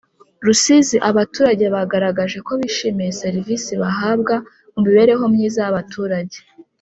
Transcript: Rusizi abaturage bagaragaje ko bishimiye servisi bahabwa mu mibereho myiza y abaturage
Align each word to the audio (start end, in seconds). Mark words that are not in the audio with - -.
Rusizi 0.45 0.97
abaturage 1.09 1.65
bagaragaje 1.75 2.37
ko 2.47 2.51
bishimiye 2.61 3.11
servisi 3.21 3.73
bahabwa 3.81 4.35
mu 4.73 4.79
mibereho 4.85 5.23
myiza 5.33 5.59
y 5.63 5.69
abaturage 5.71 6.37